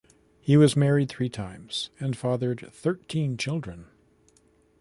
He 0.39 0.57
was 0.57 0.75
married 0.75 1.09
three 1.09 1.29
times, 1.29 1.91
and 1.99 2.17
fathered 2.17 2.67
thirteen 2.73 3.37
children. 3.37 3.85